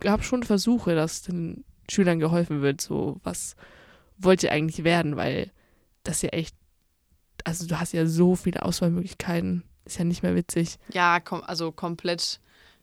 [0.00, 3.56] gab schon Versuche, dass den Schülern geholfen wird, so was
[4.18, 5.50] wollt ihr eigentlich werden, weil
[6.02, 6.54] das ja echt,
[7.44, 10.76] also du hast ja so viele Auswahlmöglichkeiten, ist ja nicht mehr witzig.
[10.92, 12.40] Ja, kom also komplett.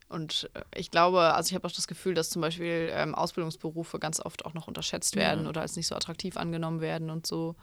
[0.10, 4.00] Und äh, ich glaube, also ich habe auch das Gefühl, dass zum Beispiel ähm, Ausbildungsberufe
[4.00, 5.50] ganz oft auch noch unterschätzt werden Ja.
[5.50, 7.56] oder als nicht so attraktiv angenommen werden und so.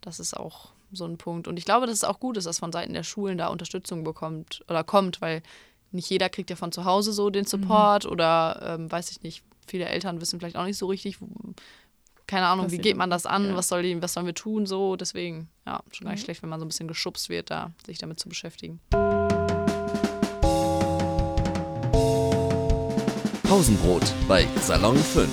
[0.00, 1.48] Das ist auch so ein Punkt.
[1.48, 4.04] Und ich glaube, dass es auch gut ist, dass von Seiten der Schulen da Unterstützung
[4.04, 5.42] bekommt oder kommt, weil
[5.90, 9.42] nicht jeder kriegt ja von zu Hause so den Support oder ähm, weiß ich nicht,
[9.66, 11.18] viele Eltern wissen vielleicht auch nicht so richtig,
[12.26, 13.56] keine Ahnung, Was wie geht man das an, ja.
[13.56, 14.96] was soll die, was sollen wir tun, so.
[14.96, 16.24] Deswegen, ja, schon gar nicht Mhm.
[16.24, 18.80] schlecht, wenn man so ein bisschen geschubst wird, da sich damit zu beschäftigen.
[23.44, 25.28] Pausenbrot bei Salon 5.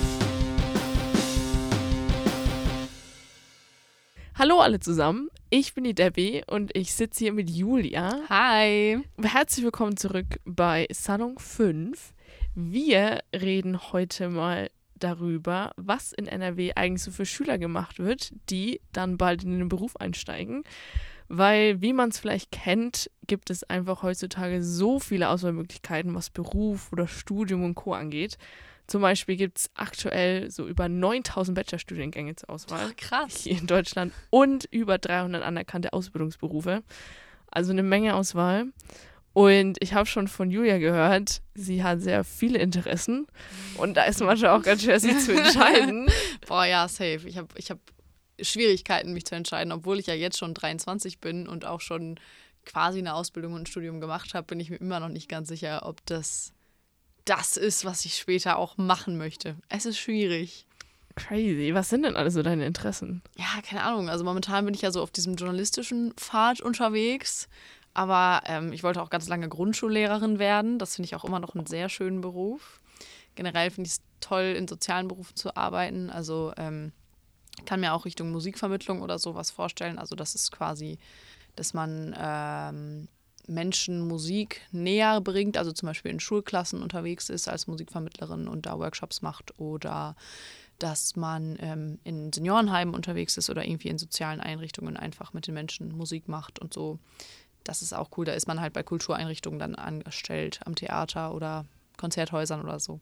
[4.38, 8.20] Hallo alle zusammen, ich bin die Debbie und ich sitze hier mit Julia.
[8.28, 9.00] Hi!
[9.22, 12.14] Herzlich willkommen zurück bei Salon 5.
[12.54, 18.80] Wir reden heute mal darüber, was in NRW eigentlich so für Schüler gemacht wird, die
[18.92, 20.64] dann bald in den Beruf einsteigen.
[21.28, 26.92] Weil, wie man es vielleicht kennt, gibt es einfach heutzutage so viele Auswahlmöglichkeiten, was Beruf
[26.92, 27.92] oder Studium und Co.
[27.92, 28.36] angeht.
[28.86, 33.42] Zum Beispiel gibt es aktuell so über 9000 Bachelorstudiengänge zur Auswahl krass.
[33.42, 36.82] hier in Deutschland und über 300 anerkannte Ausbildungsberufe.
[37.50, 38.66] Also eine Menge Auswahl.
[39.32, 43.26] Und ich habe schon von Julia gehört, sie hat sehr viele Interessen.
[43.76, 46.08] Und da ist manchmal auch ganz schwer, sich zu entscheiden.
[46.46, 47.20] Boah, ja, safe.
[47.26, 47.78] Ich habe ich hab
[48.40, 52.18] Schwierigkeiten, mich zu entscheiden, obwohl ich ja jetzt schon 23 bin und auch schon
[52.64, 55.48] quasi eine Ausbildung und ein Studium gemacht habe, bin ich mir immer noch nicht ganz
[55.48, 56.52] sicher, ob das
[57.26, 59.56] das ist, was ich später auch machen möchte.
[59.68, 60.66] Es ist schwierig.
[61.16, 61.74] Crazy.
[61.74, 63.22] Was sind denn alle so deine Interessen?
[63.36, 64.08] Ja, keine Ahnung.
[64.08, 67.48] Also momentan bin ich ja so auf diesem journalistischen Pfad unterwegs.
[67.94, 70.78] Aber ähm, ich wollte auch ganz lange Grundschullehrerin werden.
[70.78, 72.80] Das finde ich auch immer noch einen sehr schönen Beruf.
[73.34, 76.10] Generell finde ich es toll, in sozialen Berufen zu arbeiten.
[76.10, 76.92] Also ähm,
[77.64, 79.98] kann mir auch Richtung Musikvermittlung oder sowas vorstellen.
[79.98, 80.98] Also das ist quasi,
[81.54, 83.08] dass man ähm,
[83.46, 88.78] Menschen Musik näher bringt, also zum Beispiel in Schulklassen unterwegs ist als Musikvermittlerin und da
[88.78, 90.16] Workshops macht oder
[90.78, 95.54] dass man ähm, in Seniorenheimen unterwegs ist oder irgendwie in sozialen Einrichtungen einfach mit den
[95.54, 96.98] Menschen Musik macht und so.
[97.64, 98.26] Das ist auch cool.
[98.26, 101.64] Da ist man halt bei Kultureinrichtungen dann angestellt, am Theater oder
[101.96, 103.00] Konzerthäusern oder so.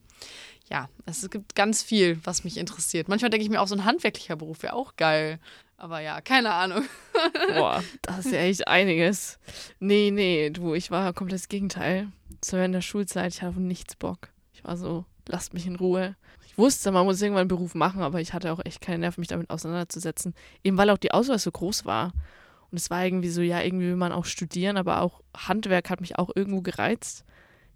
[0.70, 3.08] Ja, es gibt ganz viel, was mich interessiert.
[3.08, 5.38] Manchmal denke ich mir auch, so ein handwerklicher Beruf wäre auch geil.
[5.76, 6.84] Aber ja, keine Ahnung.
[7.54, 9.38] Boah, das ist ja echt einiges.
[9.80, 12.08] Nee, nee, du, ich war komplett das Gegenteil.
[12.42, 14.30] So während der Schulzeit, ich hatte nichts Bock.
[14.52, 16.16] Ich war so, lasst mich in Ruhe.
[16.46, 19.20] Ich wusste, man muss irgendwann einen Beruf machen, aber ich hatte auch echt keine Nerven,
[19.20, 20.34] mich damit auseinanderzusetzen.
[20.62, 22.12] Eben weil auch die Auswahl so groß war.
[22.70, 26.00] Und es war irgendwie so, ja, irgendwie will man auch studieren, aber auch Handwerk hat
[26.00, 27.24] mich auch irgendwo gereizt.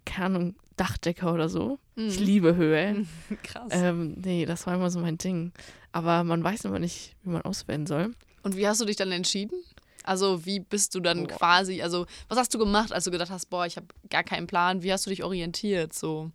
[0.05, 1.79] Keine Ahnung, Dachdecker oder so.
[1.95, 3.05] Ich liebe Höhe.
[3.43, 3.67] Krass.
[3.71, 5.51] Ähm, nee, das war immer so mein Ding.
[5.91, 8.13] Aber man weiß immer nicht, wie man auswählen soll.
[8.43, 9.61] Und wie hast du dich dann entschieden?
[10.03, 11.37] Also, wie bist du dann Boah.
[11.37, 14.47] quasi, also, was hast du gemacht, als du gedacht hast, boah, ich habe gar keinen
[14.47, 14.81] Plan?
[14.81, 15.93] Wie hast du dich orientiert?
[15.93, 16.31] So.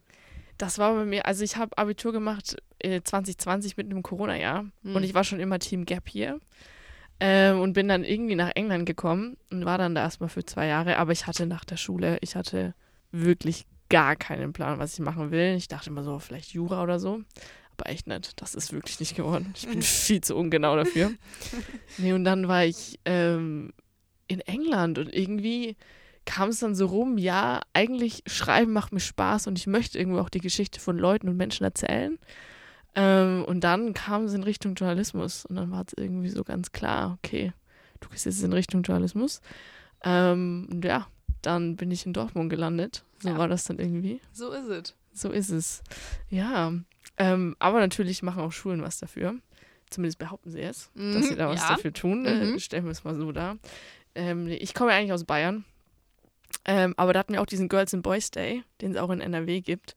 [0.59, 4.95] Das war bei mir, also ich habe Abitur gemacht äh, 2020 mitten im Corona-Jahr Hm.
[4.95, 6.39] und ich war schon immer Team Gap hier
[7.19, 10.67] ähm, und bin dann irgendwie nach England gekommen und war dann da erstmal für zwei
[10.67, 12.75] Jahre, aber ich hatte nach der Schule, ich hatte
[13.15, 15.55] wirklich gar keinen Plan, was ich machen will.
[15.57, 17.21] Ich dachte immer so, vielleicht Jura oder so,
[17.77, 18.41] aber echt nicht.
[18.41, 19.53] Das ist wirklich nicht geworden.
[19.57, 21.13] Ich bin viel zu ungenau dafür.
[21.99, 23.73] Nee, und dann war ich ähm,
[24.27, 25.77] in England und irgendwie
[26.25, 30.21] kam es dann so rum, ja, eigentlich schreiben macht mir Spaß und ich möchte irgendwo
[30.21, 32.19] auch die Geschichte von Leuten und Menschen erzählen.
[32.95, 36.73] Ähm, und dann kam es in Richtung Journalismus und dann war es irgendwie so ganz
[36.73, 37.53] klar, okay,
[38.01, 39.41] du gehst jetzt in Richtung Journalismus.
[40.03, 41.07] Ähm, und ja,
[41.47, 43.05] dann bin ich in Dortmund gelandet.
[43.19, 43.39] So Ja.
[43.39, 44.21] war das dann irgendwie.
[44.33, 44.95] So ist es.
[45.13, 45.83] So ist es.
[46.29, 46.73] Ja,
[47.17, 49.35] ähm, aber natürlich machen auch Schulen was dafür.
[49.91, 51.69] Zumindest behaupten sie es, dass sie da was ja.
[51.77, 52.25] dafür tun.
[52.27, 52.59] Äh, Mhm.
[52.59, 53.59] stellen wir es mal so dar.
[54.17, 55.65] Ähm, ich komme ja eigentlich aus Bayern.
[56.65, 59.21] Ähm, aber da hatten wir auch diesen Girls and Boys Day, den es auch in
[59.21, 59.95] NRW gibt.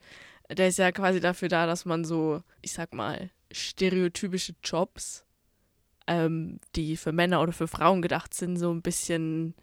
[0.49, 5.23] Der ist ja quasi dafür da, dass man so, ich sag mal, stereotypische Jobs,
[6.07, 9.55] ähm, die für Männer oder für Frauen gedacht sind, so ein bisschen,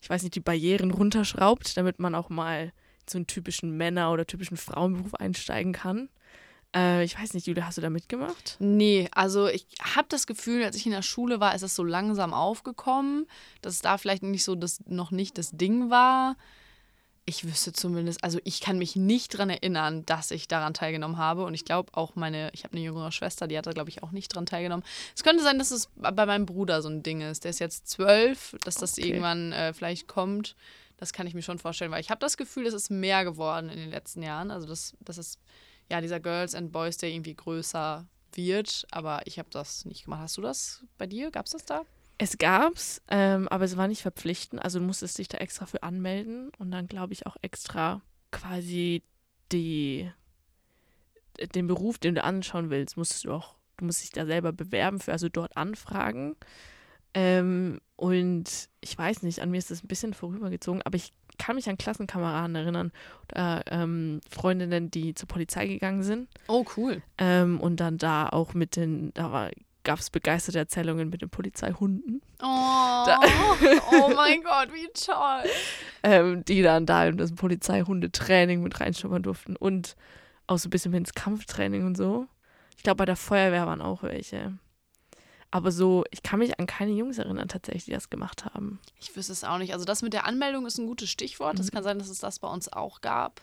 [0.00, 2.72] ich weiß nicht, die Barrieren runterschraubt, damit man auch mal
[3.08, 6.08] so einen typischen Männer- oder typischen Frauenberuf einsteigen kann.
[6.74, 8.56] Äh, ich weiß nicht, Julia, hast du da mitgemacht?
[8.58, 11.84] Nee, also ich habe das Gefühl, als ich in der Schule war, ist es so
[11.84, 13.26] langsam aufgekommen,
[13.62, 16.36] dass es da vielleicht nicht so das, noch nicht das Ding war.
[17.28, 21.44] Ich wüsste zumindest, also ich kann mich nicht daran erinnern, dass ich daran teilgenommen habe.
[21.44, 24.02] Und ich glaube auch meine, ich habe eine jüngere Schwester, die hat da, glaube ich,
[24.02, 24.82] auch nicht dran teilgenommen.
[25.14, 27.44] Es könnte sein, dass es bei meinem Bruder so ein Ding ist.
[27.44, 29.08] Der ist jetzt zwölf, dass das Okay.
[29.08, 30.56] irgendwann äh, vielleicht kommt.
[30.96, 33.68] Das kann ich mir schon vorstellen, weil ich habe das Gefühl, es ist mehr geworden
[33.68, 34.50] in den letzten Jahren.
[34.50, 35.38] Also, dass, dass es
[35.90, 38.86] ja, dieser Girls and Boys, der irgendwie größer wird.
[38.90, 40.22] Aber ich habe das nicht gemacht.
[40.22, 41.30] Hast du das bei dir?
[41.30, 41.82] Gab es das da?
[42.18, 44.62] Es gab's, ähm, aber es war nicht verpflichtend.
[44.62, 49.02] Also du musstest dich da extra für anmelden und dann glaube ich auch extra quasi
[49.52, 50.10] die
[51.54, 54.98] den Beruf, den du anschauen willst, musst du auch, du musst dich da selber bewerben
[54.98, 56.36] für, also dort anfragen.
[57.14, 61.56] Ähm, und ich weiß nicht, an mir ist das ein bisschen vorübergezogen, aber ich kann
[61.56, 62.92] mich an Klassenkameraden erinnern
[63.30, 66.28] oder ähm, Freundinnen, die zur Polizei gegangen sind.
[66.48, 67.02] Oh, cool.
[67.16, 69.50] Ähm, und dann da auch mit den, da war
[69.88, 72.20] gab es begeisterte Erzählungen mit den Polizeihunden.
[72.42, 72.44] Oh,
[73.92, 75.50] oh mein Gott, wie toll.
[76.02, 79.96] Ähm, die dann da in das Polizeihundetraining mit reinschnuppern durften und
[80.46, 82.26] auch so ein bisschen ins Kampftraining und so.
[82.76, 84.58] Ich glaube, bei der Feuerwehr waren auch welche.
[85.50, 88.80] Aber so, ich kann mich an keine Jungs erinnern, tatsächlich, die das gemacht haben.
[89.00, 89.72] Ich wüsste es auch nicht.
[89.72, 91.58] Also das mit der Anmeldung ist ein gutes Stichwort.
[91.58, 91.70] Das Mhm.
[91.76, 93.40] kann sein, dass es das bei uns auch gab.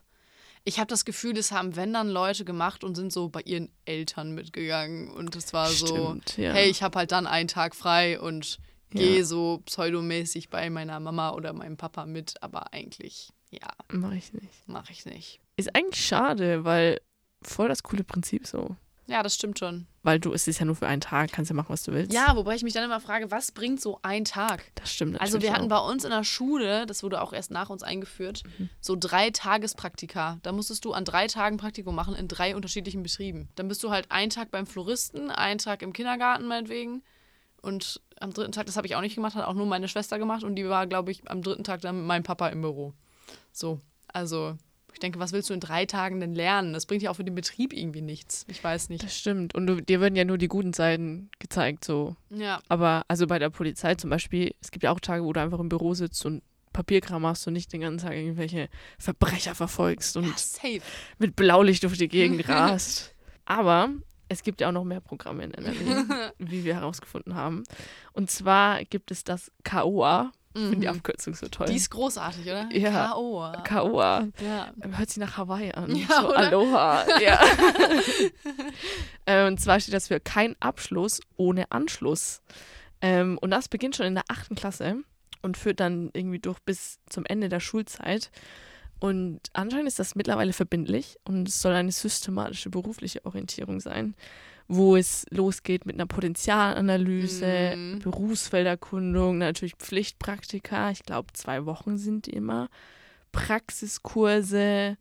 [0.67, 3.71] Ich habe das Gefühl, das haben, wenn dann Leute gemacht und sind so bei ihren
[3.85, 5.09] Eltern mitgegangen.
[5.11, 6.53] Und es war so, Stimmt, ja.
[6.53, 8.57] hey, ich habe halt dann einen Tag frei und
[8.89, 9.23] gehe Ja.
[9.25, 12.41] so pseudomäßig bei meiner Mama oder meinem Papa mit.
[12.41, 14.67] Aber eigentlich, ja, Mache ich nicht.
[14.67, 15.39] mache ich nicht.
[15.55, 16.99] Ist eigentlich schade, weil
[17.43, 18.75] voll das coole Prinzip so.
[19.07, 19.85] Ja, das stimmt schon.
[20.05, 22.13] Weil du, es ist ja nur für einen Tag, kannst ja machen, was du willst.
[22.13, 24.63] Ja, wobei ich mich dann immer frage, was bringt so ein Tag?
[24.75, 25.83] Das stimmt natürlich Also wir hatten auch.
[25.83, 28.69] bei uns in der Schule, das wurde auch erst nach uns eingeführt, Mhm.
[28.79, 30.37] so drei Tagespraktika.
[30.43, 33.49] Da musstest du an drei Tagen Praktikum machen in drei unterschiedlichen Betrieben.
[33.55, 37.01] Dann bist du halt einen Tag beim Floristen, einen Tag im Kindergarten meinetwegen.
[37.61, 40.19] Und am dritten Tag, das habe ich auch nicht gemacht, hat auch nur meine Schwester
[40.19, 40.43] gemacht.
[40.43, 42.93] Und die war, glaube ich, am dritten Tag dann mit meinem Papa im Büro.
[43.51, 44.55] So, also
[44.95, 46.71] ich denke, was willst du in drei Tagen denn lernen?
[46.71, 48.45] Das bringt ja auch für den Betrieb irgendwie nichts.
[48.47, 49.03] Ich weiß nicht.
[49.03, 49.53] Das stimmt.
[49.53, 52.15] Und du, dir werden ja nur die guten Seiten gezeigt, so.
[52.29, 55.41] Ja, Aber also bei der Polizei zum Beispiel, es gibt ja auch Tage, wo du
[55.41, 60.15] einfach im Büro sitzt und Papierkram machst und nicht den ganzen Tag irgendwelche Verbrecher verfolgst
[60.15, 60.33] und
[60.63, 60.79] ja
[61.17, 63.13] mit Blaulicht durch die Gegend rast.
[63.43, 63.89] Aber
[64.29, 67.63] es gibt ja auch noch mehr Programme in NRW, wie wir herausgefunden haben.
[68.13, 70.31] Und zwar gibt es das KOA.
[70.57, 70.95] Ich finde die Mhm.
[70.95, 71.67] Abkürzung so toll.
[71.67, 72.69] Die ist großartig, oder?
[72.71, 73.09] Ja.
[73.09, 73.51] K.O.
[73.67, 74.27] KOA.
[74.41, 74.71] Ja.
[74.97, 75.93] Hört sich nach Hawaii an.
[75.93, 76.29] Ja, so?
[76.33, 77.05] Aloha.
[77.21, 77.39] Ja.
[79.27, 82.41] Äh, und zwar steht das für kein Abschluss ohne Anschluss.
[83.01, 84.97] Ähm, und das beginnt schon in der achten Klasse
[85.41, 88.29] und führt dann irgendwie durch bis zum Ende der Schulzeit.
[88.99, 94.15] Und anscheinend ist das mittlerweile verbindlich und es soll eine systematische berufliche Orientierung sein,
[94.67, 97.99] wo es losgeht mit einer Potenzialanalyse, Mhm.
[97.99, 100.91] Berufsfelderkundung, natürlich Pflichtpraktika.
[100.91, 102.69] Ich glaube, zwei Wochen sind die immer.
[103.31, 104.97] Praxiskurse,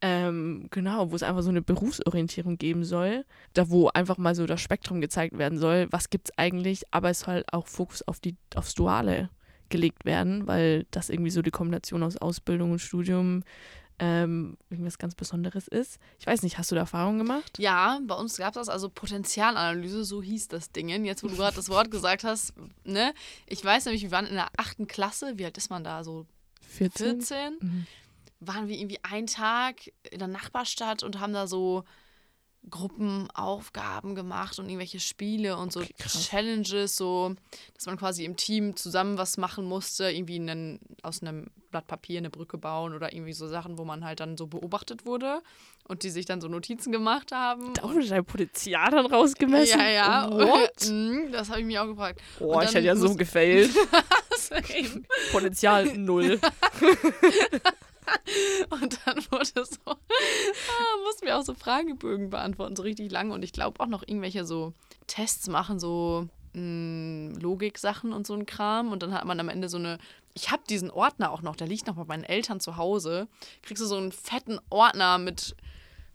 [0.00, 4.46] ähm, genau, wo es einfach so eine Berufsorientierung geben soll, da wo einfach mal so
[4.46, 8.20] das Spektrum gezeigt werden soll, was gibt es eigentlich, aber es soll auch Fokus auf
[8.20, 9.28] die, aufs Duale
[9.68, 13.42] gelegt werden, weil das irgendwie so die Kombination aus Ausbildung und Studium
[13.98, 15.98] ähm, irgendwas ganz Besonderes ist.
[16.18, 17.58] Ich weiß nicht, hast du da Erfahrungen gemacht?
[17.58, 20.88] Ja, bei uns gab es das, also Potenzialanalyse, so hieß das Ding.
[21.04, 22.54] Jetzt, wo du gerade das Wort gesagt hast,
[22.84, 23.14] ne?
[23.46, 26.02] Ich weiß nämlich, wir waren in der achten Klasse, wie alt ist man da?
[26.02, 26.26] So
[26.70, 27.20] 14?
[27.20, 27.58] 14?
[27.60, 27.86] Mhm.
[28.40, 31.84] Waren wir irgendwie einen Tag in der Nachbarstadt und haben da so
[32.70, 35.92] Gruppenaufgaben gemacht und irgendwelche Spiele und so Okay.
[36.08, 37.34] Challenges, so,
[37.74, 42.18] dass man quasi im Team zusammen was machen musste, irgendwie einen, aus einem Blatt Papier
[42.18, 45.42] eine Brücke bauen oder irgendwie so Sachen, wo man halt dann so beobachtet wurde
[45.88, 47.74] und die sich dann so Notizen gemacht haben.
[47.74, 49.78] Da wurde dein Potenzial dann rausgemessen?
[49.80, 50.30] Ja, ja.
[50.30, 50.70] What?
[50.88, 52.20] Mhm, das habe ich mich auch gefragt.
[52.38, 53.70] Boah, Und ich hätte ja so gefailt.
[55.32, 56.40] Potenzial null.
[58.70, 63.30] Und dann wurde so, ah, mussten wir auch so Fragebögen beantworten, so richtig lang.
[63.30, 64.72] Und ich glaube auch noch irgendwelche so
[65.06, 68.92] Tests machen, so mh, Logik-Sachen und so ein Kram.
[68.92, 69.98] Und dann hat man am Ende so eine,
[70.34, 73.28] ich habe diesen Ordner auch noch, der liegt noch bei meinen Eltern zu Hause.
[73.62, 75.56] Kriegst du so einen fetten Ordner mit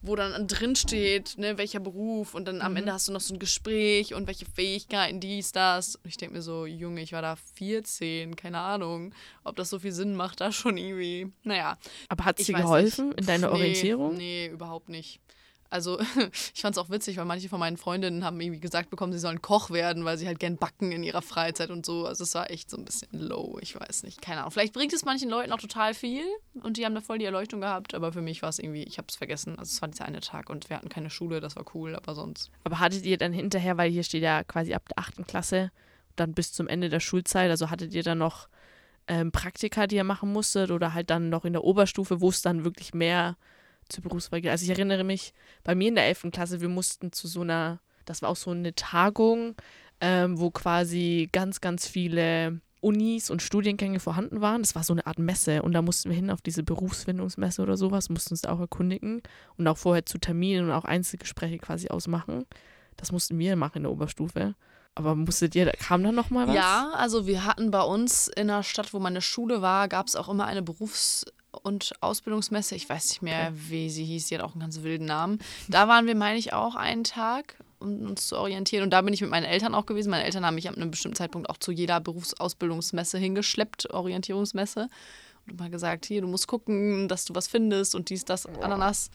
[0.01, 3.33] wo dann drin steht, ne, welcher Beruf und dann am Ende hast du noch so
[3.33, 5.95] ein Gespräch und welche Fähigkeiten, dies, das.
[5.95, 9.13] Und ich denke mir so, Junge, ich war da 14, keine Ahnung,
[9.43, 11.31] ob das so viel Sinn macht, da schon irgendwie.
[11.43, 11.77] Naja,
[12.07, 13.19] Aber hat es dir geholfen nicht.
[13.19, 14.15] in deiner nee, Orientierung?
[14.15, 15.19] Nee, überhaupt nicht.
[15.69, 15.99] Also,
[16.53, 19.19] ich fand es auch witzig, weil manche von meinen Freundinnen haben irgendwie gesagt bekommen, sie
[19.19, 22.05] sollen Koch werden, weil sie halt gern backen in ihrer Freizeit und so.
[22.05, 23.57] Also, es war echt so ein bisschen low.
[23.61, 24.21] Ich weiß nicht.
[24.21, 24.51] Keine Ahnung.
[24.51, 26.23] Vielleicht bringt es manchen Leuten auch total viel
[26.61, 27.93] und die haben da voll die Erleuchtung gehabt.
[27.93, 29.57] Aber für mich war es irgendwie, ich habe es vergessen.
[29.59, 32.15] Also, es war dieser eine Tag und wir hatten keine Schule, das war cool, aber
[32.15, 32.51] sonst.
[32.63, 35.71] Aber hattet ihr dann hinterher, weil hier steht ja quasi ab der achten Klasse,
[36.15, 38.49] dann bis zum Ende der Schulzeit, also hattet ihr dann noch
[39.07, 42.41] ähm, Praktika, die ihr machen musstet oder halt dann noch in der Oberstufe, wo es
[42.41, 43.37] dann wirklich mehr
[43.89, 44.47] zur Berufswahl?
[44.47, 46.27] Also ich erinnere mich, bei mir in der 11.
[46.31, 49.55] Klasse, wir mussten zu so einer, das war auch so eine Tagung,
[50.01, 54.61] ähm, wo quasi ganz, ganz viele Unis und Studiengänge vorhanden waren.
[54.61, 57.75] Das war so eine Art Messe und da mussten wir hin auf diese Berufsfindungsmesse oder
[57.75, 59.21] sowas, mussten uns da auch erkundigen
[59.57, 62.45] und auch vorher zu Terminen und auch Einzelgespräche quasi ausmachen.
[62.95, 64.55] Das mussten wir machen in der Oberstufe.
[64.95, 66.55] Aber musstet ihr, kam da noch mal was?
[66.55, 70.15] Ja, also wir hatten bei uns in der Stadt, wo meine Schule war, gab es
[70.15, 72.75] auch immer eine Berufs- und Ausbildungsmesse.
[72.75, 74.27] Ich weiß nicht mehr, wie sie hieß.
[74.27, 75.39] Die hat auch einen ganz wilden Namen.
[75.67, 78.83] Da waren wir, meine ich, auch einen Tag, um uns zu orientieren.
[78.83, 80.09] Und da bin ich mit meinen Eltern auch gewesen.
[80.09, 84.89] Meine Eltern haben mich ab einem bestimmten Zeitpunkt auch zu jeder Berufsausbildungsmesse hingeschleppt, Orientierungsmesse.
[85.47, 89.09] Und mal gesagt, hier, du musst gucken, dass du was findest und dies, das, Ananas.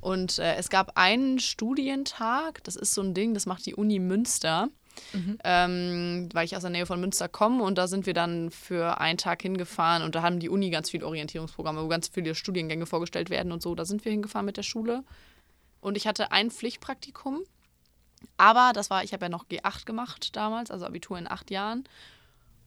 [0.00, 3.98] Und äh, es gab einen Studientag, das ist so ein Ding, das macht die Uni
[3.98, 4.68] Münster.
[5.44, 9.00] Ähm, weil ich aus der Nähe von Münster komme und da sind wir dann für
[9.00, 12.86] einen Tag hingefahren und da haben die Uni ganz viele Orientierungsprogramme, wo ganz viele Studiengänge
[12.86, 13.74] vorgestellt werden und so.
[13.74, 15.04] Da sind wir hingefahren mit der Schule.
[15.80, 17.40] Und ich hatte ein Pflichtpraktikum,
[18.36, 21.84] aber das war, ich habe ja noch G8 gemacht damals, also Abitur in acht Jahren.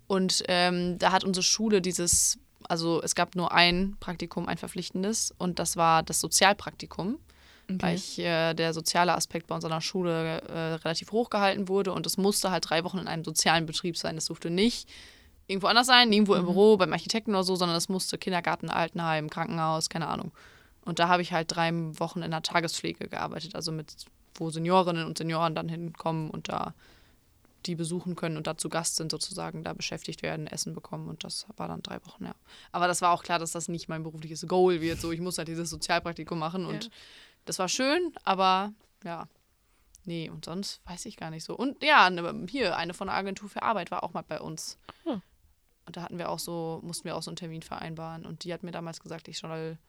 [0.07, 5.33] Und ähm, da hat unsere Schule dieses, also es gab nur ein Praktikum, ein verpflichtendes
[5.37, 7.19] und das war das Sozialpraktikum
[7.69, 12.05] weil ich, äh, der soziale Aspekt bei unserer Schule äh, relativ hoch gehalten wurde und
[12.05, 14.15] es musste halt drei Wochen in einem sozialen Betrieb sein.
[14.15, 14.89] Das durfte nicht
[15.47, 19.29] irgendwo anders sein, nirgendwo im Büro, beim Architekten oder so, sondern es musste Kindergarten, Altenheim,
[19.29, 20.31] Krankenhaus, keine Ahnung.
[20.85, 23.93] Und da habe ich halt drei Wochen in der Tagespflege gearbeitet, also mit,
[24.35, 26.73] wo Seniorinnen und Senioren dann hinkommen und da
[27.65, 31.23] die besuchen können und da zu Gast sind, sozusagen da beschäftigt werden, Essen bekommen und
[31.23, 32.35] das war dann drei Wochen, ja.
[32.71, 35.37] Aber das war auch klar, dass das nicht mein berufliches Goal wird, so ich muss
[35.37, 36.89] halt dieses Sozialpraktikum machen und Ja.
[37.49, 39.27] Das war schön, aber ja,
[40.05, 41.55] nee, und sonst weiß ich gar nicht so.
[41.57, 44.77] Und ja, ne, hier, eine von der Agentur für Arbeit war auch mal bei uns.
[45.03, 45.23] Hm.
[45.87, 48.27] Und da hatten wir auch so, mussten wir auch so einen Termin vereinbaren.
[48.27, 49.79] Und die hat mir damals gesagt, ich soll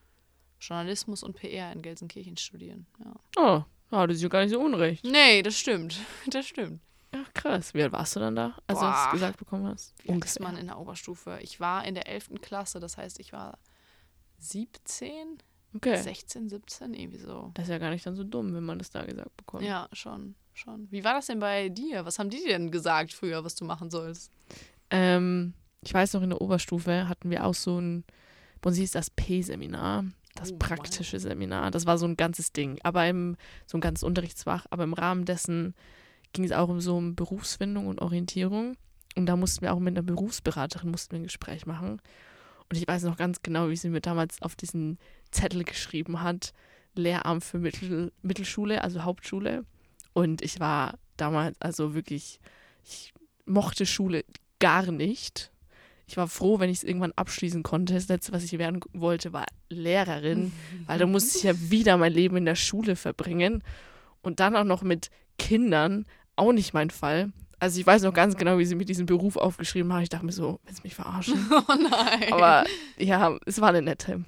[0.58, 2.86] Journalismus und PR in Gelsenkirchen studieren.
[3.04, 3.14] Ja.
[3.36, 3.64] Oh,
[3.94, 5.04] ja, das ist ja gar nicht so unrecht.
[5.04, 6.00] Nee, das stimmt.
[6.28, 6.80] Das stimmt.
[7.12, 7.74] Ja, krass.
[7.74, 8.92] Wie alt warst du dann da, als du Boah.
[8.92, 9.92] das gesagt bekommen hast?
[10.02, 11.38] Ist man in der Oberstufe?
[11.42, 12.40] Ich war in der 11.
[12.40, 13.58] Klasse, das heißt, ich war
[14.38, 15.42] 17,
[15.74, 15.96] Okay.
[15.96, 17.50] 16, 17, irgendwie so.
[17.54, 19.62] Das ist ja gar nicht dann so dumm, wenn man das da gesagt bekommt.
[19.62, 20.88] Ja, schon, schon.
[20.90, 22.04] Wie war das denn bei dir?
[22.04, 24.32] Was haben die dir denn gesagt früher, was du machen sollst?
[24.90, 28.04] Ähm, ich weiß noch, in der Oberstufe hatten wir auch so ein,
[28.60, 31.70] bei uns hieß das P-Seminar, das Oh, praktische Seminar.
[31.70, 33.36] Das war so ein ganzes Ding, aber im,
[33.66, 34.66] so ein ganzes Unterrichtsfach.
[34.70, 35.74] Aber im Rahmen dessen
[36.32, 38.76] ging es auch um so um Berufsfindung und Orientierung.
[39.16, 42.00] Und da mussten wir auch mit einer Berufsberaterin mussten wir ein Gespräch machen.
[42.68, 44.98] Und ich weiß noch ganz genau, wie sie mir damals auf diesen
[45.30, 46.52] Zettel geschrieben hat,
[46.94, 49.64] Lehramt für Mittel, Mittelschule, also Hauptschule.
[50.12, 52.40] Und ich war damals also wirklich,
[52.84, 53.12] ich
[53.46, 54.24] mochte Schule
[54.58, 55.52] gar nicht.
[56.06, 57.94] Ich war froh, wenn ich es irgendwann abschließen konnte.
[57.94, 60.52] Das letzte, was ich werden wollte, war Lehrerin,
[60.86, 63.62] weil da musste ich ja wieder mein Leben in der Schule verbringen.
[64.20, 67.32] Und dann auch noch mit Kindern, auch nicht mein Fall.
[67.60, 70.02] Also ich weiß noch ganz genau, wie sie mir diesen Beruf aufgeschrieben haben.
[70.02, 71.38] Ich dachte mir so, willst du mich verarschen?
[71.52, 72.32] Oh nein.
[72.32, 72.64] Aber
[72.98, 74.24] ja, es war eine nette.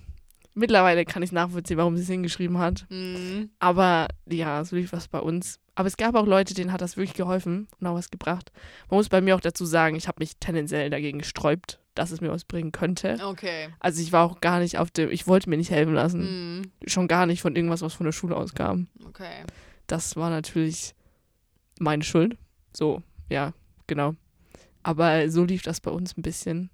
[0.55, 2.87] Mittlerweile kann ich nachvollziehen, warum sie es hingeschrieben hat.
[2.91, 3.51] Mhm.
[3.59, 5.59] Aber ja, so lief das bei uns.
[5.75, 8.53] Aber es gab auch Leute, denen hat das wirklich geholfen und auch was gebracht.
[8.91, 12.21] Man muss bei mir auch dazu sagen, ich habe mich tendenziell dagegen gesträubt, dass es
[12.21, 13.19] mir was bringen könnte.
[13.25, 13.69] Okay.
[13.81, 16.59] Also ich war auch gar nicht auf dem, ich wollte mir nicht helfen lassen.
[16.59, 16.63] Mhm.
[16.87, 18.89] Schon gar nicht von irgendwas, was von der Schule auskam.
[19.07, 19.45] Okay.
[19.87, 20.95] Das war natürlich
[21.79, 22.37] meine Schuld.
[22.77, 23.55] So, ja,
[23.87, 24.15] genau.
[24.83, 26.71] Aber so lief das bei uns ein bisschen.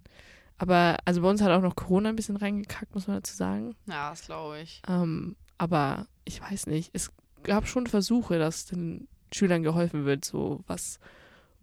[0.59, 3.77] Aber also bei uns hat auch noch Corona ein bisschen reingekackt, muss man dazu sagen.
[3.87, 4.83] Ja, das glaube ich.
[4.88, 7.11] Ähm, aber ich weiß nicht, es
[7.45, 10.25] gab schon Versuche, dass den Schülern geholfen wird.
[10.25, 10.99] So, was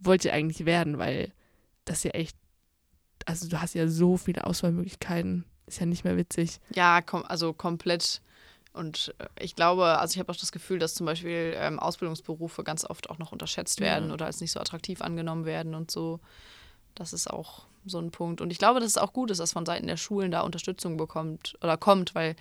[0.00, 0.98] wollt ihr eigentlich werden?
[0.98, 1.32] Weil
[1.84, 2.36] das ja echt,
[3.26, 5.44] also du hast ja so viele Auswahlmöglichkeiten.
[5.66, 6.60] Ist ja nicht mehr witzig.
[6.74, 8.22] Ja, kom also komplett.
[8.72, 12.62] Und äh, ich glaube, also ich habe auch das Gefühl, dass zum Beispiel ähm, Ausbildungsberufe
[12.62, 14.14] ganz oft auch noch unterschätzt werden Ja.
[14.14, 16.20] oder als nicht so attraktiv angenommen werden und so.
[16.96, 18.40] Das ist auch so ein Punkt.
[18.40, 20.96] Und ich glaube, dass es auch gut ist, dass von Seiten der Schulen da Unterstützung
[20.96, 22.34] bekommt oder kommt, weil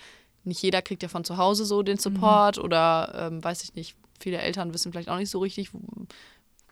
[0.43, 3.95] nicht jeder kriegt ja von zu Hause so den Support oder ähm, weiß ich nicht,
[4.19, 5.79] viele Eltern wissen vielleicht auch nicht so richtig, wo,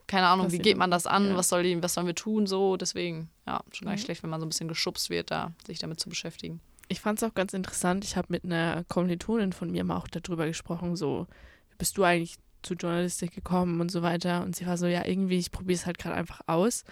[0.08, 1.36] keine Ahnung, Was wie geht man das an, ja.
[1.36, 2.78] was soll die, was sollen wir tun, so.
[2.78, 4.06] Deswegen, ja, schon gar nicht Mhm.
[4.06, 6.60] schlecht, wenn man so ein bisschen geschubst wird, da sich damit zu beschäftigen.
[6.88, 8.04] Ich fand es auch ganz interessant.
[8.06, 11.28] Ich habe mit einer Kommilitonin von mir mal auch darüber gesprochen, so,
[11.72, 14.44] wie bist du eigentlich zu Journalistik gekommen und so weiter.
[14.44, 16.84] Und sie war so, ja, irgendwie, ich probiere es halt gerade einfach aus.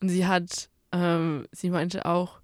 [0.00, 2.40] Und sie hat, ähm, sie meinte auch,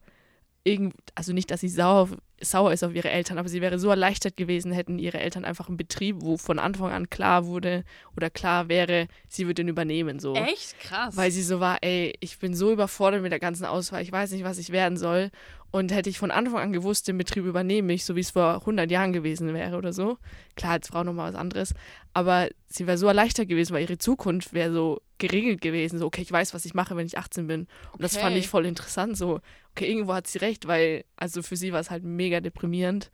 [0.64, 2.08] irgend, also nicht, dass sie sauer
[2.40, 5.68] sauer ist auf ihre Eltern, aber sie wäre so erleichtert gewesen, hätten ihre Eltern einfach
[5.68, 7.84] einen Betrieb, wo von Anfang an klar wurde
[8.16, 10.18] oder klar wäre, sie wird den übernehmen.
[10.18, 10.34] So.
[10.34, 11.16] Echt krass.
[11.16, 14.32] Weil sie so war, ey, ich bin so überfordert mit der ganzen Auswahl, ich weiß
[14.32, 15.30] nicht, was ich werden soll.
[15.72, 18.54] Und hätte ich von Anfang an gewusst, den Betrieb übernehme ich, so wie es vor
[18.60, 20.16] 100 Jahren gewesen wäre oder so.
[20.54, 21.74] Klar, als Frau nochmal was anderes.
[22.14, 25.98] Aber sie wäre so erleichtert gewesen, weil ihre Zukunft wäre so geregelt gewesen.
[25.98, 27.66] So, okay, ich weiß, was ich mache, wenn ich 18 bin.
[27.92, 28.38] Und das fand Okay.
[28.38, 29.18] ich voll interessant.
[29.18, 29.40] So,
[29.76, 33.10] okay, irgendwo hat sie recht, weil, also für sie war es halt mega deprimierend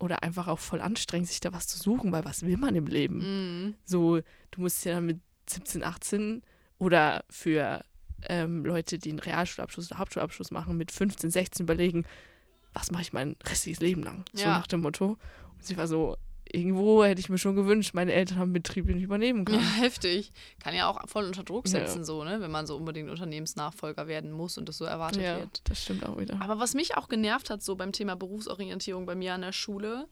[0.00, 2.86] oder einfach auch voll anstrengend, sich da was zu suchen, weil was will man im
[2.86, 3.18] Leben?
[3.66, 3.74] Mhm.
[3.84, 6.42] So, du musst ja dann mit 17, 18
[6.78, 7.84] oder für
[8.28, 12.04] ähm, Leute, die einen Realschulabschluss oder Hauptschulabschluss machen, mit 15, 16 überlegen,
[12.72, 14.24] was mache ich mein restliches Leben lang?
[14.32, 14.58] So Ja.
[14.58, 15.18] nach dem Motto.
[15.56, 16.16] Und sie war so,
[16.52, 19.54] irgendwo hätte ich mir schon gewünscht, meine Eltern haben Betrieb, den ich übernehmen kann.
[19.56, 20.32] Ja, heftig.
[20.62, 21.70] Kann ja auch voll unter Druck Ja.
[21.72, 22.40] setzen, so, ne?
[22.40, 25.62] Wenn man so unbedingt Unternehmensnachfolger werden muss und das so erwartet Ja, wird.
[25.68, 26.40] das stimmt auch wieder.
[26.40, 30.06] Aber was mich auch genervt hat, so beim Thema Berufsorientierung bei mir an der Schule,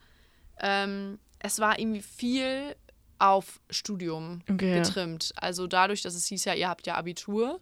[0.60, 2.74] ähm, es war irgendwie viel
[3.18, 4.82] auf Studium Okay, ja.
[4.82, 5.32] getrimmt.
[5.36, 7.60] Also dadurch, dass es hieß ja, ihr habt ja Abitur,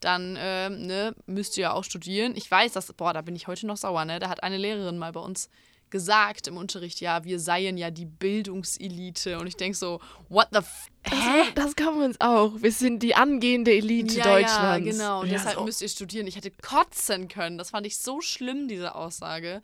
[0.00, 2.34] dann ähm, ne, müsst ihr ja auch studieren.
[2.36, 4.18] Ich weiß, dass, boah, da bin ich heute noch sauer, ne?
[4.18, 5.48] Da hat eine Lehrerin mal bei uns
[5.96, 9.38] gesagt im Unterricht, ja, wir seien ja die Bildungselite.
[9.38, 12.52] Und ich denke so, what the f Das, das kann man uns auch.
[12.60, 14.86] Wir sind die angehende Elite ja, Deutschlands.
[14.86, 15.20] Ja, genau.
[15.20, 15.64] Und Ja, deshalb so.
[15.64, 16.26] müsst ihr studieren.
[16.26, 17.56] Ich hätte kotzen können.
[17.56, 19.62] Das fand ich so schlimm, diese Aussage.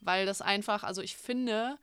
[0.00, 1.78] Weil das einfach, also ich finde,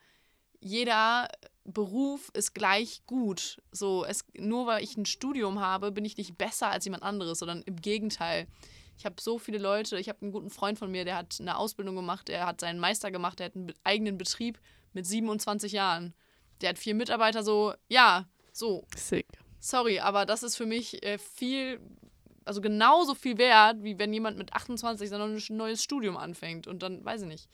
[0.59, 1.29] jeder
[1.63, 3.61] Beruf ist gleich gut.
[3.71, 7.39] So, es, nur weil ich ein Studium habe, bin ich nicht besser als jemand anderes,
[7.39, 8.47] sondern im Gegenteil.
[8.97, 11.57] Ich habe so viele Leute, ich habe einen guten Freund von mir, der hat eine
[11.57, 14.59] Ausbildung gemacht, der hat seinen Meister gemacht, der hat einen eigenen Betrieb
[14.93, 16.13] mit 27 Jahren.
[16.61, 19.27] Der hat vier Mitarbeiter, so, ja, so, Sick.
[19.59, 21.79] sorry, aber das ist für mich äh, viel,
[22.43, 26.65] also genauso viel wert, wie wenn jemand mit 28 dann noch ein neues Studium anfängt
[26.65, 27.49] und dann, weiß ich nicht.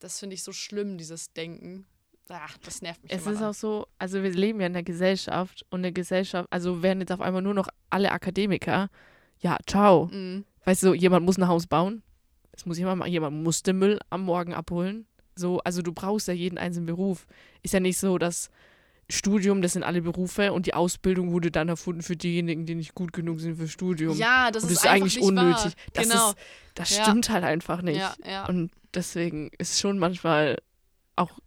[0.00, 1.86] Das finde ich so schlimm, dieses Denken.
[2.28, 3.50] Ach, das nervt mich Es ist dann.
[3.50, 7.12] auch so, also wir leben ja in der Gesellschaft und eine Gesellschaft, also werden jetzt
[7.12, 8.88] auf einmal nur noch alle Akademiker.
[9.38, 10.06] Ja, ciao.
[10.06, 10.44] Mhm.
[10.64, 12.02] Weißt du, jemand muss ein Haus bauen.
[12.52, 15.06] Es muss jemand machen, jemand muss den Müll am Morgen abholen.
[15.34, 17.26] So, also du brauchst ja jeden einzelnen Beruf.
[17.62, 18.50] Ist ja nicht so, dass
[19.10, 22.94] Studium, das sind alle Berufe und die Ausbildung wurde dann erfunden für diejenigen, die nicht
[22.94, 24.16] gut genug sind für Studium.
[24.16, 25.64] Ja, das und ist, das ist einfach eigentlich nicht unnötig.
[25.64, 25.72] Wahr.
[25.92, 26.28] Das, genau.
[26.30, 26.36] ist,
[26.74, 27.02] das Ja.
[27.02, 27.98] stimmt halt einfach nicht.
[27.98, 28.46] Ja, ja.
[28.46, 30.58] Und deswegen ist schon manchmal
[31.16, 31.38] auch,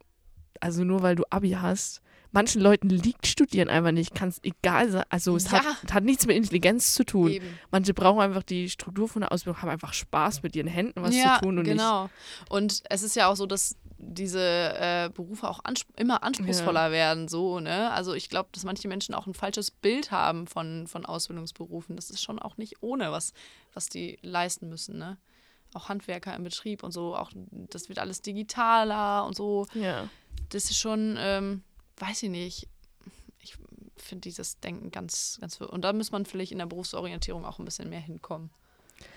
[0.60, 2.02] also nur weil du Abi hast,
[2.38, 5.04] manchen Leuten liegt Studieren einfach nicht, kann es egal sein.
[5.10, 5.64] Also es Ja.
[5.64, 7.32] hat, hat nichts mit Intelligenz zu tun.
[7.32, 7.60] Eben.
[7.72, 11.16] Manche brauchen einfach die Struktur von der Ausbildung, haben einfach Spaß mit ihren Händen was
[11.16, 12.12] ja, zu tun und genau.
[12.50, 17.28] Und es ist ja auch so, dass diese äh, Berufe auch ansp immer anspruchsvoller werden,
[17.28, 17.92] so, ne?
[17.92, 21.96] Also ich glaube, dass manche Menschen auch ein falsches Bild haben von, von Ausbildungsberufen.
[21.96, 23.34] Das ist schon auch nicht ohne, was,
[23.74, 25.18] was die leisten müssen, ne?
[25.74, 27.32] Auch Handwerker im Betrieb und so, auch
[27.72, 29.66] das wird alles digitaler und so.
[29.74, 29.84] nicht.
[29.84, 30.08] Ja.
[30.50, 31.64] Das ist schon, ähm,
[31.98, 32.68] weiß ich nicht.
[33.40, 33.58] Ich
[33.98, 35.60] finde dieses Denken ganz, ganz.
[35.62, 38.50] Und da muss man vielleicht in der Berufsorientierung auch ein bisschen mehr hinkommen.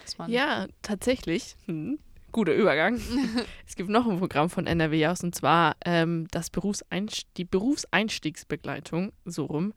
[0.05, 1.57] Dass man, ja, tatsächlich.
[1.66, 1.99] Hm.
[2.33, 3.01] Guter Übergang.
[3.66, 9.12] es gibt noch ein Programm von NRW aus und zwar ähm, das Berufseinst die Berufseinstiegsbegleitung,
[9.25, 9.75] so rum.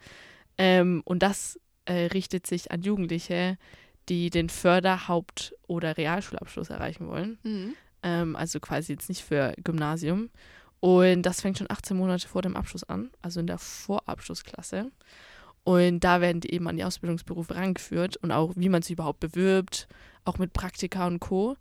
[0.58, 3.58] Ähm, und das äh, richtet sich an Jugendliche,
[4.10, 7.39] die den Förder-, Haupt- oder Realschulabschluss erreichen wollen.
[7.44, 7.76] Mhm.
[8.04, 10.30] ähm, also quasi jetzt nicht für Gymnasium.
[10.84, 14.91] Und das fängt schon 18 Monate vor dem Abschluss an, also in der Vorabschlussklasse.
[15.63, 19.22] Und da werden die eben an die Ausbildungsberufe rangeführt und auch, wie man sich überhaupt
[19.22, 19.88] bewirbt,
[20.26, 21.56] auch mit Praktika und Co.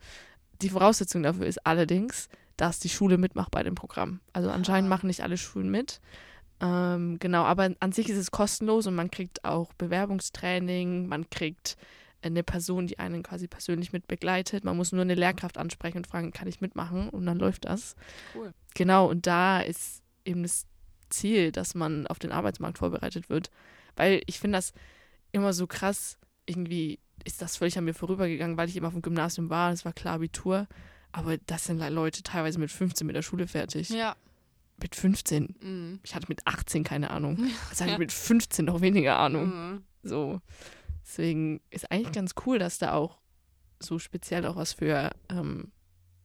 [0.61, 4.19] Die Voraussetzung dafür ist allerdings, dass die Schule mitmacht bei dem Programm.
[4.33, 6.01] Also anscheinend machen nicht alle Schulen mit.
[6.61, 11.77] Ähm, genau, aber an sich ist es kostenlos und man kriegt auch Bewerbungstraining, man kriegt
[12.23, 14.65] eine Person, die einen quasi persönlich mit begleitet.
[14.65, 17.09] Man muss nur eine Lehrkraft ansprechen und fragen, kann ich mitmachen?
[17.09, 17.95] Und dann läuft das.
[18.35, 18.53] Cool.
[18.75, 20.67] Genau, und da ist eben das
[21.11, 23.51] Ziel, dass man auf den Arbeitsmarkt vorbereitet wird.
[23.97, 24.73] Weil ich finde das
[25.33, 29.03] immer so krass, irgendwie ist das völlig an mir vorübergegangen, weil ich eben auf dem
[29.03, 30.67] Gymnasium war, es war klar Abitur,
[31.13, 33.91] aber das sind halt Leute teilweise mit 15 mit der Schule fertig.
[33.91, 34.17] Ja.
[34.81, 35.55] Mit 15.
[35.61, 36.01] Mhm.
[36.03, 37.37] Ich hatte mit 18 keine Ahnung.
[37.71, 37.93] Also hatte Ja.
[37.93, 39.47] ich mit 15 noch weniger Ahnung.
[39.73, 39.83] Mhm.
[40.03, 40.41] So.
[41.05, 43.19] Deswegen ist eigentlich ganz cool, dass da auch
[43.81, 45.73] so speziell auch was für ähm,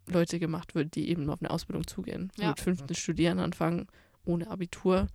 [0.07, 2.31] Leute gemacht wird, die eben auf eine Ausbildung zugehen.
[2.37, 2.49] Ja.
[2.49, 3.87] Mit 15 Studieren anfangen,
[4.25, 5.07] ohne Abitur,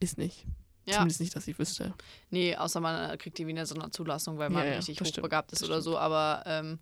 [0.00, 0.44] ist nicht.
[0.86, 0.94] Ja.
[0.94, 1.94] Zumindest nicht, dass ich wüsste.
[2.30, 5.62] Nee, außer man kriegt die Wiener Sonderzulassung, weil man Ja, richtig das stimmt, hochbegabt ist
[5.62, 5.84] oder stimmt.
[5.84, 5.98] so.
[5.98, 6.78] Aber ähm,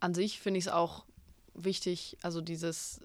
[0.00, 1.04] an sich finde ich es auch
[1.54, 3.00] wichtig, also dieses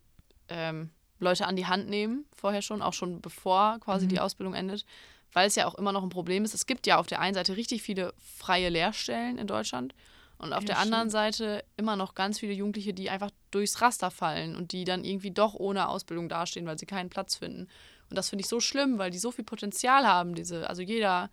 [0.50, 4.10] ähm, Leute an die Hand nehmen, vorher schon, auch schon bevor quasi Mhm.
[4.10, 4.86] die Ausbildung endet,
[5.34, 6.54] weil es ja auch immer noch ein Problem ist.
[6.54, 9.94] Es gibt ja auf der einen Seite richtig viele freie Lehrstellen in Deutschland.
[10.40, 14.12] Und auf Ja, der anderen Seite immer noch ganz viele Jugendliche, die einfach durchs Raster
[14.12, 17.68] fallen und die dann irgendwie doch ohne Ausbildung dastehen, weil sie keinen Platz finden.
[18.10, 20.36] Und das finde ich so schlimm, weil die so viel Potenzial haben.
[20.36, 21.30] Diese, also jeder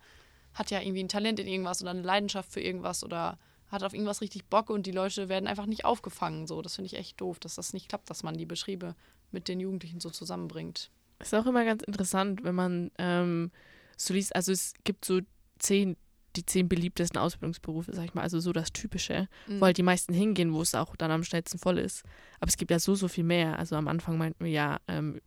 [0.53, 3.37] hat ja irgendwie ein Talent in irgendwas oder eine Leidenschaft für irgendwas oder
[3.69, 6.47] hat auf irgendwas richtig Bock und die Leute werden einfach nicht aufgefangen.
[6.47, 8.95] So, das finde ich echt doof, dass das nicht klappt, dass man die Betriebe
[9.31, 10.89] mit den Jugendlichen so zusammenbringt.
[11.19, 13.51] Ist auch immer ganz interessant, wenn man ähm,
[13.97, 15.19] so liest, also es gibt so
[15.59, 15.95] zehn,
[16.35, 19.61] die zehn beliebtesten Ausbildungsberufe, sag ich mal, also so das Typische, Mhm.
[19.61, 22.03] wo halt die meisten hingehen, wo es auch dann am schnellsten voll ist.
[22.39, 23.57] Aber es gibt ja so, so viel mehr.
[23.57, 25.21] Also am Anfang meinten wir ja ähm,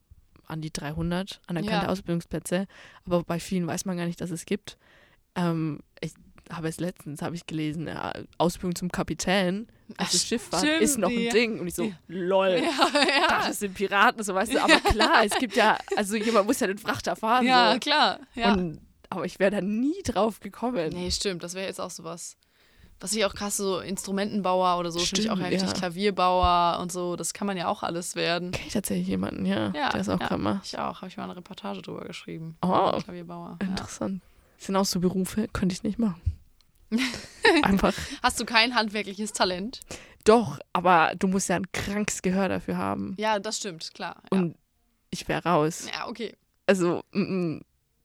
[0.47, 1.93] an die 300 anerkannte Ja.
[1.93, 2.67] Ausbildungsplätze,
[3.07, 4.77] aber bei vielen weiß man gar nicht, dass es gibt.
[5.35, 6.13] Ähm, ich
[6.51, 10.99] habe es letztens, habe ich gelesen, ja, Ausbildung zum Kapitän, also Ach, Schifffahrt, stimmt, ist
[10.99, 11.33] noch ein ja.
[11.33, 11.61] Ding.
[11.61, 11.93] Und ich so, Ja.
[12.09, 12.63] lol.
[12.63, 14.63] Ja, Das sind Piraten, so weißt du.
[14.63, 17.47] Aber klar, es gibt ja, also jemand muss ja den Frachter fahren.
[17.47, 17.79] ja, so.
[17.81, 18.21] klar.
[18.35, 18.53] Ja.
[18.53, 20.91] Und, aber ich wäre da nie drauf gekommen.
[20.93, 22.37] Nee, stimmt, das wäre jetzt auch sowas.
[23.01, 25.73] Was ich auch krass, so Instrumentenbauer oder so, finde ich auch heftig.
[25.73, 28.51] Klavierbauer und so, das kann man ja auch alles werden.
[28.51, 29.71] Kenne ich tatsächlich jemanden, ja.
[29.75, 30.27] Ja, der ist auch ja.
[30.27, 30.61] Kammer.
[30.65, 32.57] Ich auch, habe ich mal eine Reportage drüber geschrieben.
[32.61, 32.99] Oh.
[33.01, 33.57] Klavierbauer.
[33.63, 34.21] Interessant.
[34.57, 36.21] Das sind auch so Berufe, könnte ich nicht machen.
[37.63, 37.95] Einfach.
[38.23, 39.81] Hast du kein handwerkliches Talent?
[40.25, 43.15] Doch, aber du musst ja ein krankes Gehör dafür haben.
[43.19, 44.23] Ja, das stimmt, klar.
[44.33, 44.57] Ja, Und
[45.11, 45.87] ich wäre raus.
[45.93, 46.35] ja okay.
[46.67, 47.21] Also, mm,
[47.55, 47.61] mm,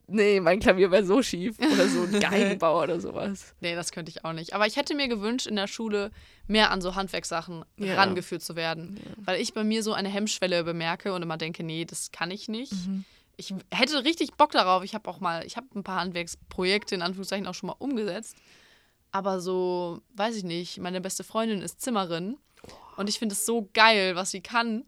[0.07, 1.57] nee, mein Klavier wäre so schief.
[1.59, 3.53] Oder so ein Geigenbauer oder sowas.
[3.59, 4.53] Nee, das könnte ich auch nicht.
[4.53, 6.11] Aber ich hätte mir gewünscht, in der Schule
[6.47, 7.95] mehr an so Handwerkssachen Ja.
[7.95, 8.99] rangeführt zu werden.
[9.25, 12.47] Weil ich bei mir so eine Hemmschwelle bemerke und immer denke, nee, das kann ich
[12.47, 12.71] nicht.
[12.71, 13.03] Mhm.
[13.35, 14.83] Ich hätte richtig Bock darauf.
[14.83, 18.37] Ich habe auch mal, ich habe ein paar Handwerksprojekte in Anführungszeichen auch schon mal umgesetzt.
[19.13, 22.35] Aber so, weiß ich nicht, meine beste Freundin ist Zimmerin
[22.97, 24.85] und ich finde es so geil, was sie kann.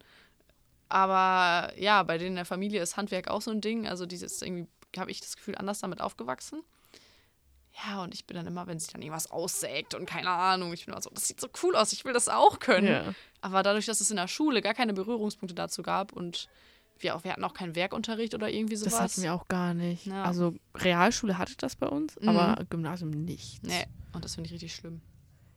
[0.89, 3.87] Aber ja, bei denen in der Familie ist Handwerk auch so ein Ding.
[3.87, 6.63] Also dieses irgendwie, habe ich das Gefühl, anders damit aufgewachsen.
[7.85, 10.85] Ja, und ich bin dann immer, wenn sie dann irgendwas aussägt und keine Ahnung, ich
[10.85, 12.87] bin immer so, das sieht so cool aus, ich will das auch können.
[12.87, 13.13] Ja.
[13.41, 16.49] Aber dadurch, dass es in der Schule gar keine Berührungspunkte dazu gab und
[16.99, 18.93] wir, auch, wir hatten auch keinen Werkunterricht oder irgendwie sowas.
[18.93, 20.05] Das hatten wir auch gar nicht.
[20.07, 20.23] Ja.
[20.23, 22.29] Also, Realschule hatte das bei uns, Mhm.
[22.29, 23.63] aber Gymnasium nicht.
[23.63, 25.01] Nee, und das finde ich richtig schlimm.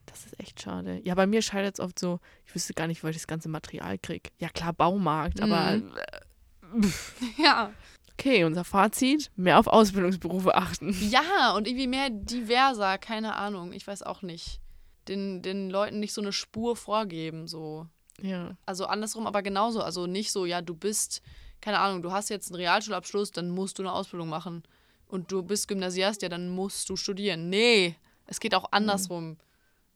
[0.07, 1.01] Das ist echt schade.
[1.05, 3.49] Ja, bei mir scheitert es oft so, ich wüsste gar nicht, wo ich das ganze
[3.49, 4.31] Material kriege.
[4.39, 5.93] Ja, klar, Baumarkt, aber Mhm.
[5.97, 6.19] äh,
[7.43, 7.73] Ja.
[8.13, 10.95] okay, unser Fazit: mehr auf Ausbildungsberufe achten.
[11.09, 14.61] Ja, und irgendwie mehr diverser, keine Ahnung, ich weiß auch nicht.
[15.09, 17.87] Den, den Leuten nicht so eine Spur vorgeben, so.
[18.21, 18.57] Ja.
[18.67, 19.83] Also andersrum aber genauso.
[19.83, 21.23] Also nicht so, ja, du bist,
[21.61, 24.63] keine Ahnung, du hast jetzt einen Realschulabschluss, dann musst du eine Ausbildung machen.
[25.07, 27.49] Und du bist Gymnasiast, ja, dann musst du studieren.
[27.49, 29.39] Nee, es geht auch andersrum.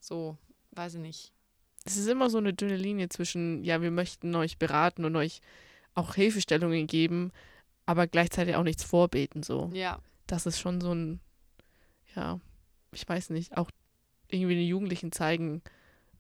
[0.01, 0.37] So,
[0.73, 1.33] weiß ich nicht.
[1.85, 5.41] Es ist immer so eine dünne Linie zwischen, ja, wir möchten euch beraten und euch
[5.95, 7.33] auch Hilfestellungen geben,
[7.87, 9.71] aber gleichzeitig auch nichts vorbeten, so.
[9.73, 11.21] Ja, Das ist schon so ein,
[12.15, 12.41] ja,
[12.93, 13.71] ich weiß nicht, auch
[14.29, 15.63] irgendwie den Jugendlichen zeigen,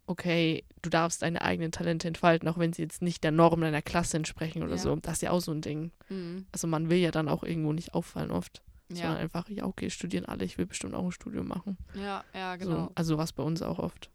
[0.07, 3.83] okay, du darfst deine eigenen Talente entfalten, auch wenn sie jetzt nicht der Norm deiner
[3.83, 4.79] Klasse entsprechen oder Ja.
[4.79, 4.97] so.
[4.97, 5.93] Das ist ja auch so ein Ding.
[6.09, 6.47] mhm.
[6.53, 9.89] Also man will ja dann auch irgendwo nicht auffallen oft, sondern ja, einfach, ja, okay,
[9.91, 11.79] studieren alle, ich will bestimmt auch ein Studium machen.
[11.95, 12.87] ja, ja, genau.
[12.87, 14.11] So, also was bei uns auch oft.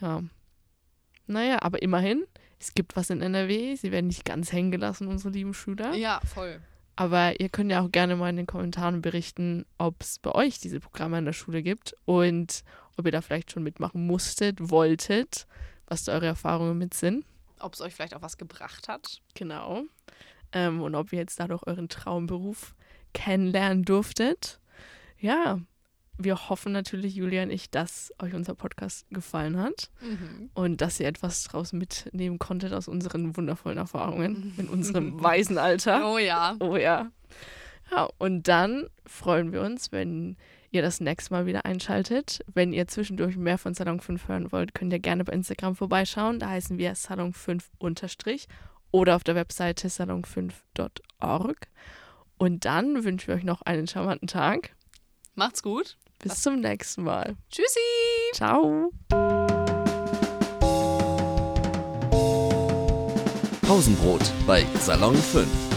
[0.00, 0.22] Ja.
[1.26, 2.24] Naja, aber immerhin,
[2.58, 3.76] es gibt was in NRW.
[3.76, 5.94] Sie werden nicht ganz hängen gelassen, unsere lieben Schüler.
[5.94, 6.60] Ja, voll.
[6.96, 10.58] Aber ihr könnt ja auch gerne mal in den Kommentaren berichten, ob es bei euch
[10.58, 12.64] diese Programme in der Schule gibt und
[12.98, 15.46] ob ihr da vielleicht schon mitmachen musstet, wolltet,
[15.86, 17.24] was da eure Erfahrungen mit sind.
[17.60, 19.20] Ob es euch vielleicht auch was gebracht hat.
[19.34, 19.82] Genau.
[20.52, 22.74] Ähm, und ob ihr jetzt dadurch euren Traumberuf
[23.14, 24.60] kennenlernen durftet.
[25.18, 25.60] Ja,
[26.18, 30.50] wir hoffen natürlich, Julia und ich, dass euch unser Podcast gefallen hat Mhm.
[30.54, 36.12] und dass ihr etwas draus mitnehmen konntet aus unseren wundervollen Erfahrungen in unserem weisen Alter.
[36.12, 36.56] Oh ja.
[36.60, 37.10] Oh ja.
[37.90, 40.36] Ja, und dann freuen wir uns, wenn
[40.70, 42.44] ihr das nächste Mal wieder einschaltet.
[42.52, 46.38] Wenn ihr zwischendurch mehr von Salon 5 hören wollt, könnt ihr gerne bei Instagram vorbeischauen.
[46.38, 48.48] Da heißen wir Salon 5 unterstrich
[48.90, 51.68] oder auf der Webseite salon5.org.
[52.38, 54.74] Und dann wünschen wir euch noch einen charmanten Tag.
[55.34, 55.96] Macht's gut.
[56.20, 57.36] Bis zum nächsten Mal.
[57.50, 57.78] Tschüssi.
[58.32, 58.90] Ciao.
[63.62, 65.67] Pausenbrot bei Salon 5.